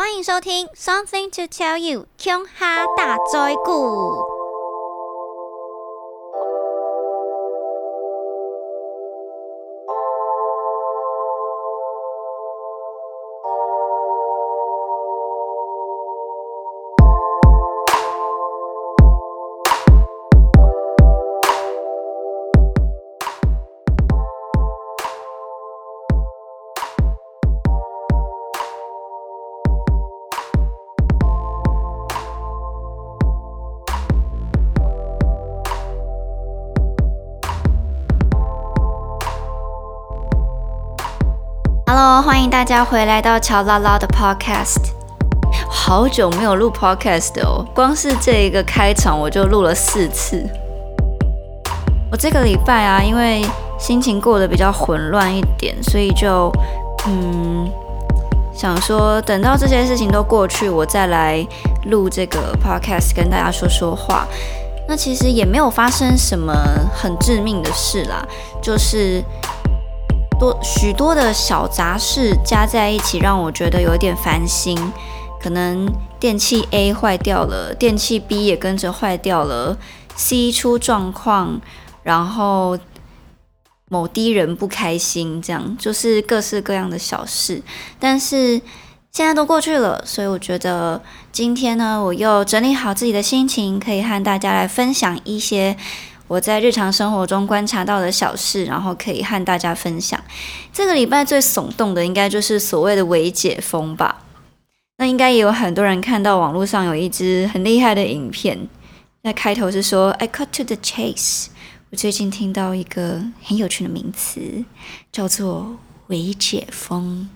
[0.00, 4.39] 欢迎收听《Something to Tell You》琼哈大灾故。
[42.30, 44.92] 欢迎大家回来到乔拉拉的 Podcast。
[45.68, 50.48] 好久没有录 Podcast 哦，光是这一个开场我就录了四次。
[52.08, 53.44] 我这个礼拜啊，因为
[53.80, 56.52] 心情过得比较混乱一点，所以就
[57.08, 57.68] 嗯
[58.54, 61.44] 想说，等到这些事情都过去，我再来
[61.86, 64.24] 录这个 Podcast 跟大家说说话。
[64.86, 66.54] 那其实也没有发生什么
[66.94, 68.24] 很致命的事啦，
[68.62, 69.20] 就是。
[70.40, 74.74] 多许多的小杂事加在一起，让我觉得有点烦心。
[75.38, 75.86] 可能
[76.18, 79.76] 电器 A 坏掉了，电器 B 也跟着坏掉了
[80.16, 81.60] ，C 出状况，
[82.02, 82.78] 然后
[83.90, 87.62] 某低人不开心，这样就是各式各样的小事。
[87.98, 88.60] 但是
[89.12, 95.76] 现在都过去了，所以我觉得今天呢，我又整理好自己的心情，可以和大家来分享一些。
[96.30, 100.22] 我在日常生活中观察到的小事，然后可以和大家分享。
[100.72, 104.22] 这个礼拜最耸动的，应该就是所谓的“伪解封”吧？
[104.98, 108.68] 那应该也有很多人看到网络上有一支很厉害的影片，
[109.22, 111.48] 那开头是说 “I cut to the chase”。
[111.90, 114.64] 我最近听到一个很有趣的名词，
[115.10, 117.28] 叫做“伪解封”。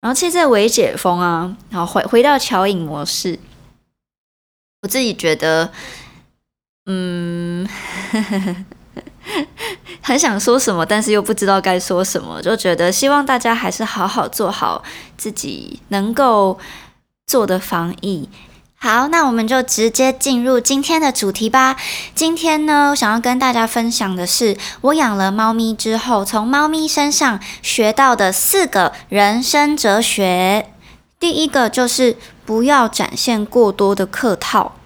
[0.00, 3.40] 然后其实这“伪解封”啊，然后回回到乔影模式，
[4.82, 5.72] 我自己觉得。
[6.86, 7.68] 嗯，
[10.00, 14.82] 很想说什么，但是又不知道该说什么，就觉得希望大家还是好好做好
[15.16, 16.58] 自己能够
[17.26, 18.28] 做的防疫。
[18.78, 21.76] 好，那我们就直接进入今天的主题吧。
[22.14, 30.70] 今天呢，我想要跟大家分享的是我养了猫咪之后，从猫咪身上学到的四个人生哲学。
[31.18, 34.76] 第一个就是不要展现过多的客套。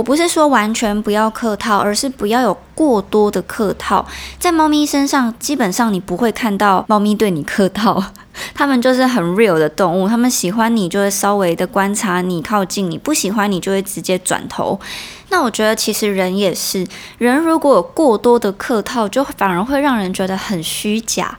[0.00, 4.06] 我不是说完全不要客套，而是不要有过多的客套。
[4.38, 8.02] 在猫咪身上，基本上你不会看到猫咪对你客套，
[8.56, 10.08] 它们就是很 real 的动物。
[10.08, 14.80] 它们喜欢你就会稍微的观察你，靠近你；不喜欢你就会直接转头。
[15.28, 16.86] 那我觉得其实人也是，
[17.18, 21.38] 人如果有过多的客套，就反而会让人觉得很虚假。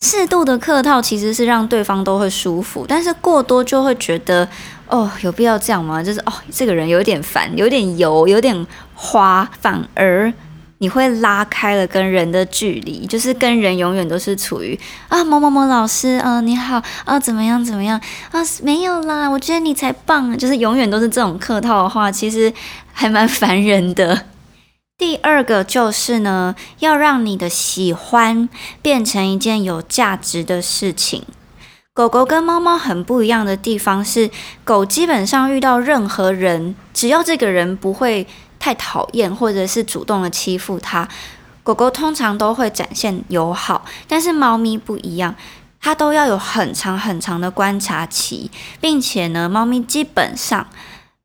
[0.00, 4.48] 适度的客套其实是让对方都会舒服，但是过多就会觉得。
[4.90, 6.02] 哦，有必要这样吗？
[6.02, 10.32] 就是哦，这个人有点烦，有点油，有点花，反而
[10.78, 14.78] 你会拉开了跟人的距离，就是跟人永远都是处于
[15.08, 18.00] 啊某某某老师，嗯，你好，啊，怎么样怎么样
[18.32, 18.40] 啊？
[18.62, 22.52] 没有啦，我觉得你才棒，就是永远都是这种客套的话，其实
[22.92, 24.24] 还蛮烦人的。
[24.98, 28.48] 第二个就是呢，要让你的喜欢
[28.82, 31.24] 变成一件有价值的事情。
[32.00, 34.30] 狗狗跟猫猫很不一样的地方是，
[34.64, 38.26] 狗基本上遇到任何人，只要这个人不会
[38.58, 41.06] 太讨厌，或者是主动的欺负它，
[41.62, 43.84] 狗狗通常都会展现友好。
[44.08, 45.34] 但是猫咪不一样，
[45.78, 48.50] 它都要有很长很长的观察期，
[48.80, 50.66] 并且呢，猫咪基本上。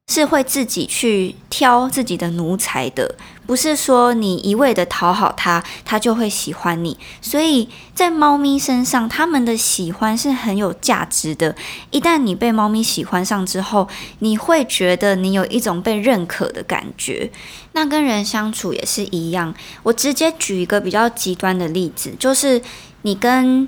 [0.08, 3.16] 是会自己去挑自己的奴才的，
[3.48, 6.96] 不是说你一味的讨好它，它就会喜欢你。
[7.22, 11.56] 所以在猫咪身上，它们的喜欢是很有价值的。
[11.90, 13.90] 一旦你被猫咪喜欢上之后，
[14.20, 17.32] 你会觉得你有一种被认可的感觉。
[17.72, 19.54] 那跟人相处也是一样。
[19.82, 22.62] 我直接举一个比较极端的例子，就是
[23.02, 23.68] 你跟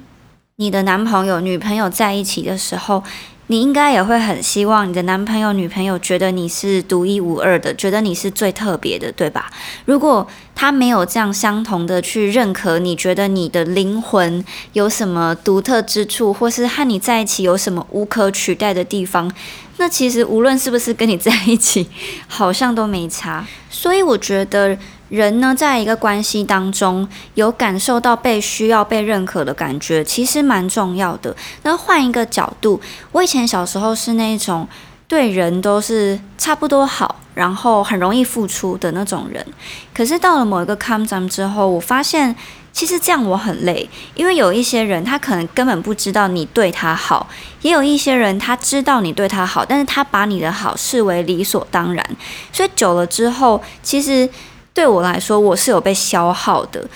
[0.58, 3.04] 你的男朋友、女朋友在一起的时候。
[3.48, 9.50] 你应该也会很希望你的男朋友、女朋友觉得你是独一无二的，觉得你是最特别的，对吧？
[9.86, 19.32] 如果他没有这样相同的去认可你，觉得你的灵魂有什么独特之处，或是和你在一起有什么无可取代的地方，
[19.78, 21.88] 那其实无论是不是跟你在一起，
[22.28, 23.46] 好像都没差。
[23.70, 24.78] 所以我觉得。
[25.10, 31.36] 人呢，在一个关系当中有感受到被需要、被认可的感觉，其实蛮重要的。
[31.64, 32.82] 那换一个角度，
[33.12, 34.68] 我以前小时候是那种
[35.08, 39.46] 对人都是差不多好，然后很容易付出的那种人。
[39.94, 42.36] 可是到了某一个 come down 之后，我发现
[42.74, 47.28] 其实这样我很累，因为有一些人他可能根本不知道你对他好，
[47.62, 52.06] 也有一些人他知道你对他好，但是他把你的好视为理所当然，
[52.52, 54.30] 所以久了之后，其实
[54.78, 56.88] 对我来说我是有被消耗的。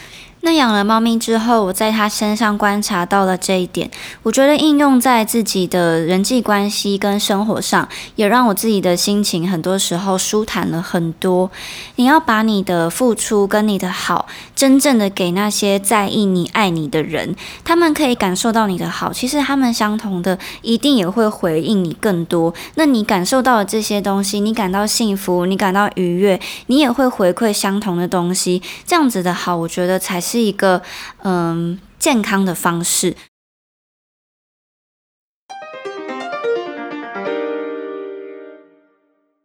[0.41, 3.89] 那养了猫咪之后，我在它身上观察到了这一点，
[4.21, 11.49] 我觉得应用在自己的人际关系跟生活上，也让我自己的心情很多时候舒坦了很多。
[11.95, 14.27] 你要把你的付出跟你的好，
[14.61, 17.35] 真正的给那些在意你、爱你的人，
[17.65, 22.53] 他们可以感受到你的好，其实他们相同的一定也会回应你更多。
[22.75, 28.61] 那你感受到了这些东西，你感到幸福，你感到愉悦，你也会回馈相同的东西。
[28.85, 30.21] 这样子的好，我觉得才。
[30.21, 30.81] 是一个
[31.23, 33.15] 嗯健康的方式。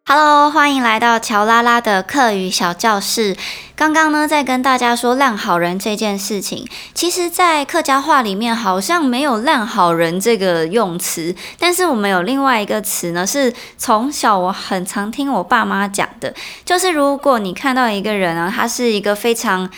[0.08, 3.37] Hello，欢迎来到乔拉拉的课语小教室。
[3.75, 6.64] 刚刚呢，在跟大家说“烂好人”这件事情，
[6.94, 16.32] 其实，在客家话里面好像没有“烂好人”这个用词，但是我们有另外一个词呢，是从小我很常听我爸妈讲的，
[16.64, 19.69] 就是如果你看到一个人啊，他是一个非常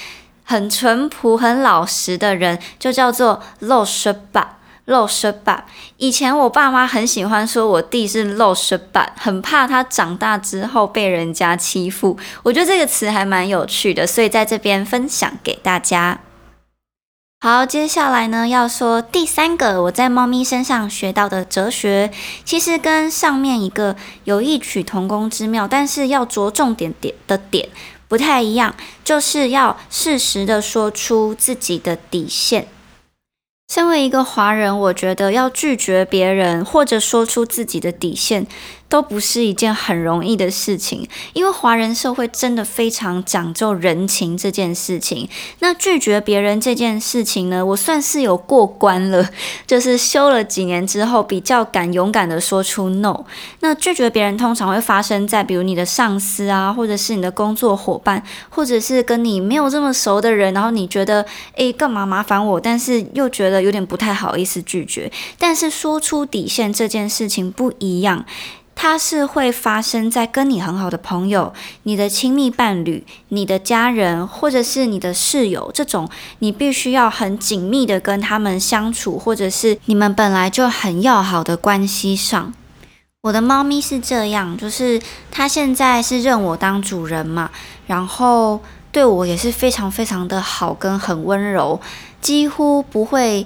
[0.44, 4.57] 很淳朴、很老实的人，就叫做漏舌吧，
[4.88, 5.66] 漏舌吧。
[5.98, 12.18] 以前我爸妈很喜欢说我弟是漏舌吧，很怕他长大之后被人家欺负。
[12.42, 16.20] 我觉得这个词还蛮有趣的，所以在这边分享给大家。
[17.40, 22.10] 好，接下来呢要说第三个我在猫咪身上学到的哲学，
[22.44, 23.94] 其实跟上面一个
[24.24, 27.68] 有异曲同工之妙，但是要着重点点的点。
[28.08, 28.74] 不太一样，
[29.04, 32.66] 就是要适时的说出自己的底线。
[33.70, 38.46] 身为一个华人，我觉得要拒绝别人或者说出自己的底线。
[38.88, 45.28] 都不是一件很容易的事情，因为华人社会真的非常讲究人情这件事情。
[45.58, 49.28] 那拒绝别人这件事情呢，我算是有过关了，
[49.66, 53.24] 就是修了几年之后，比较敢勇敢的说出 no。
[53.60, 61.24] 那拒绝别人通常会发生在比如你的上司啊，或者是你的工作伙伴，或者是跟你没有这么熟的人，然后你觉得
[61.56, 65.12] 诶干嘛麻烦我，但是又觉得有点不太好意思拒绝。
[65.38, 68.24] 但是说出底线这件事情不一样。
[68.80, 71.52] 它是会发生在跟你很好的朋友、
[71.82, 76.08] 你的亲密伴侣、你的家人，或者是你的室友这种，
[76.38, 82.54] 你必须要很紧密的跟他们相处，或者是你们本来就很要好的关系上。
[83.22, 87.50] 我的猫咪是这样，就是它现在是认我当主人嘛，
[87.88, 88.60] 然后
[88.92, 91.80] 对我也是非常非常的好，跟很温柔，
[92.20, 93.44] 几乎不会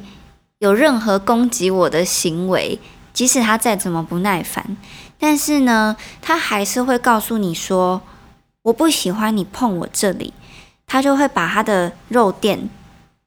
[0.58, 2.79] 有任何攻击我的行为，
[3.12, 4.76] 即使他再怎么不耐烦。
[5.19, 8.03] 但是呢，他还是会告诉你说
[8.62, 10.32] ：“我不喜欢你碰我这里。”
[10.85, 12.69] 他就会把他的肉垫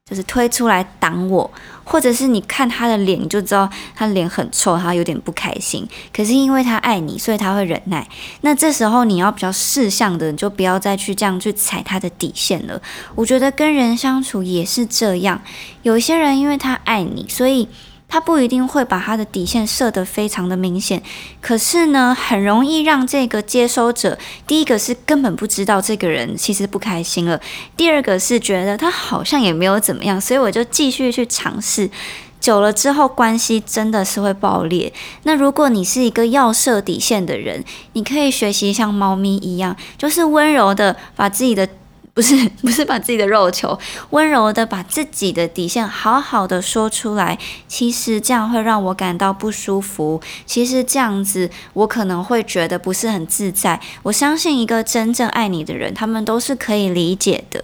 [0.08, 1.50] 就是推出来挡我，
[1.82, 5.88] 或者是你看他的脸，你就知道他脸很臭，他有点不开心。
[6.14, 8.06] 可是因为他爱你，所以他会忍耐。
[8.42, 12.80] 那这时候你要比较事项的，你就不要再去这样去踩他的底线了。
[13.14, 15.40] 我觉得跟人相处也是这样，
[15.82, 17.68] 有些人因为他爱你，所以。
[18.08, 21.02] 他不一定会把他的底线设得非常的明显，
[21.40, 24.16] 可是呢，很容易让这个接收者，
[24.46, 27.40] 第一个是根本不知道这个人其实不开心了，
[27.76, 31.90] 第二个是觉得他好像也没有怎么样，所以我就继续去尝试，
[32.40, 34.92] 久了之后关系真的是会爆裂。
[35.24, 41.68] 那如果你是一个要设底线的人，你可以学习像猫咪一样，就是温柔的把自己的。
[42.16, 50.22] 不是 不是把自己的肉球温柔的把自己的底线好好的说出来，其实这样会让我感到不舒服。
[50.46, 53.78] 其实这样子我可能会觉得不是很自在。
[54.04, 57.62] 我相信一个真正爱你的人，他们都是可以理解的。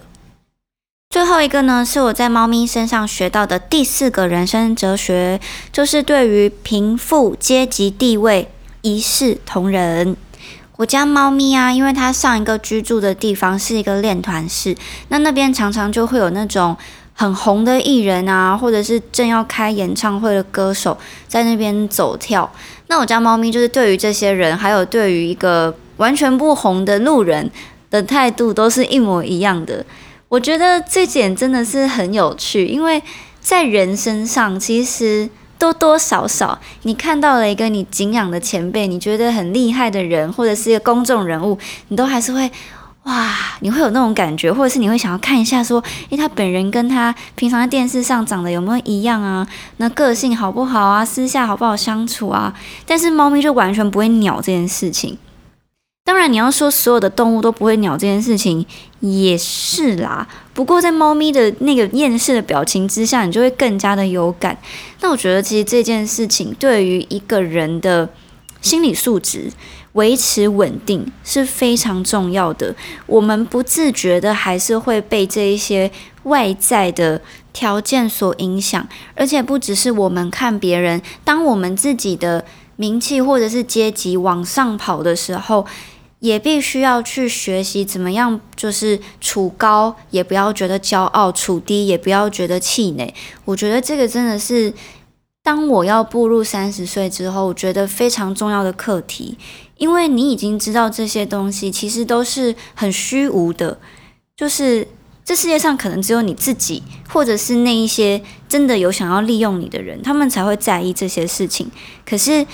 [1.08, 5.40] 最后一个呢，是我在猫咪身上学到的第四个人生哲学，
[5.72, 8.50] 就是对于贫富阶级地位
[8.82, 10.14] 一视同仁。
[10.82, 14.76] 我家猫咪啊，因为它上一个居住的地方是一个练团室，
[15.10, 16.76] 那那边常常就会有那种
[17.14, 20.98] 很红的艺人啊，或者是正要开演唱会的歌手
[21.28, 22.50] 在那边走跳。
[22.88, 27.48] 那我家猫咪就是对于这些人，还有对于一个完全不红的路人
[27.88, 29.86] 的态度，都是一模一样的。
[30.28, 33.00] 我觉得这点真的是很有趣，因为
[33.40, 35.30] 在人身上其实。
[35.62, 42.50] 多多少少，你看到了一个你敬仰的前辈，你觉得很厉害的人，或者是一个公众人物，你都还是会
[43.04, 49.46] 哇，你会有那种感觉，或者是你会想要看一下，说，诶，他本人跟他平常在电视上长得有没有一样啊？
[49.76, 51.04] 那个性好不好啊？
[51.04, 52.52] 私下好不好相处啊？
[52.84, 55.16] 但是猫咪就完全不会鸟这件事情。
[56.04, 58.66] 当然，你要说所有的动物都不会鸟这件事情
[58.98, 60.26] 也是啦。
[60.52, 64.58] 不过在猫咪的那个厌世的表情之下，你就会更加的有感。
[65.00, 68.08] 那我觉得其实这件事情对于一个人的
[68.60, 69.52] 心理素质
[69.92, 72.74] 维持稳定是非常重要的。
[73.06, 75.88] 我们不自觉的还是会被这一些
[76.24, 77.20] 外在的
[77.52, 82.44] 条件所影响，而且不只是我们看别人，当我们自己的
[82.74, 85.64] 名气或者是阶级往上跑的时候。
[86.22, 93.12] 也必须要去学习怎么样，就是处高也不要觉得骄傲，处低也不要觉得气馁。
[93.44, 94.72] 我觉得这个真的是，
[95.42, 99.36] 当我要步入三十岁之后，我觉得非常重要的课题。
[99.78, 103.80] 因为你已经知道这些东西其实都是很虚无的，
[104.36, 104.86] 就是
[105.24, 111.68] 这世界上可能只有你自己，或者是那一些真的有想要利用你的人，他们才会在意这些事情。
[112.06, 112.46] 可是。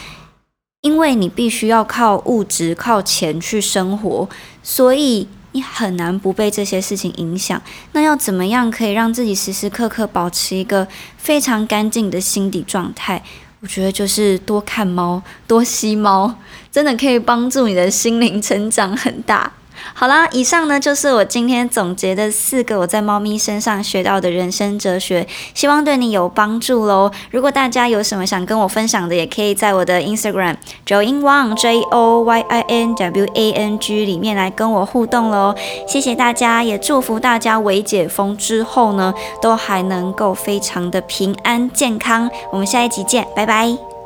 [0.88, 4.26] 因为你必须要靠物质、靠钱去生活，
[4.62, 7.60] 所以你很难不被这些事情影响。
[7.92, 13.22] 那要怎么样可以让自己时时刻刻保持一个非常干净的心底状态？
[13.60, 16.34] 我觉得就是多看猫、多吸猫，
[16.72, 19.52] 真的可以帮助你的心灵成长很大。
[19.94, 27.10] 好啦，以上呢就是我今天总结的四个我在猫咪身上学到的人生哲学，希望对你有帮助喽。
[27.30, 30.56] 如果大家有什么想跟我分享的，也可以在我的 Instagram
[30.86, 35.54] Joyin Wang J O Y I N W A N G 里面来跟我互动喽。
[35.86, 42.30] 谢谢大家，也祝福大家微解封之后呢，都还能够非常的平安健康。
[42.52, 43.97] 我们下一集见，拜拜。